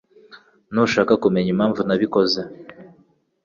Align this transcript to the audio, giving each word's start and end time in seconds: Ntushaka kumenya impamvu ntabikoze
Ntushaka 0.71 1.13
kumenya 1.23 1.49
impamvu 1.55 1.79
ntabikoze 1.83 2.41